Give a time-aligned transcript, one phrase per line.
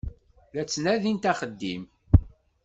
[0.53, 1.81] La ttnadint axeddim.